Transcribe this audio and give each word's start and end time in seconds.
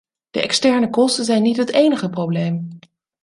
De 0.29 0.41
externe 0.41 0.89
kosten 0.89 1.25
zijn 1.25 1.41
niet 1.41 1.57
het 1.57 1.69
enige 1.71 2.09
probleem. 2.09 2.79